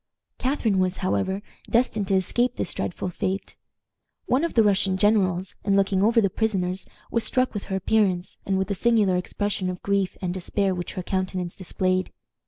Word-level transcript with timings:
Catharine 0.39 0.79
was, 0.79 0.97
however, 1.05 1.43
destined 1.69 2.07
to 2.07 2.15
escape 2.15 2.55
this 2.55 2.73
dreadful 2.73 3.09
fate. 3.09 3.55
One 4.25 4.43
of 4.43 4.55
the 4.55 4.63
Russian 4.63 4.97
generals, 4.97 5.57
in 5.63 5.75
looking 5.75 6.01
over 6.01 6.19
the 6.19 6.27
prisoners, 6.31 6.87
was 7.11 7.23
struck 7.23 7.53
with 7.53 7.65
her 7.65 7.75
appearance, 7.75 8.37
and 8.43 8.57
with 8.57 8.69
the 8.69 8.73
singular 8.73 9.15
expression 9.15 9.69
of 9.69 9.83
grief 9.83 10.17
and 10.19 10.33
despair 10.33 10.73
which 10.73 10.93
her 10.93 11.03
countenance 11.03 11.55
displayed. 11.55 12.11